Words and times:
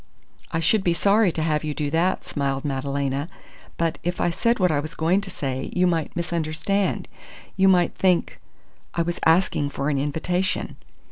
"I 0.51 0.59
should 0.59 0.83
be 0.83 0.95
sorry 0.95 1.31
to 1.31 1.43
have 1.43 1.63
you 1.63 1.75
do 1.75 1.91
that!" 1.91 2.25
smiled 2.25 2.65
Madalena. 2.65 3.29
"But 3.77 3.99
if 4.01 4.19
I 4.19 4.31
said 4.31 4.57
what 4.57 4.71
I 4.71 4.79
was 4.79 4.95
going 4.95 5.21
to 5.21 5.29
say, 5.29 5.69
you 5.73 5.85
might 5.85 6.15
misunderstand. 6.15 7.07
You 7.55 7.67
might 7.67 7.93
think 7.93 8.39
I 8.95 9.03
was 9.03 9.19
asking 9.27 9.69
for 9.69 9.89
an 9.91 9.99
invitation." 9.99 10.77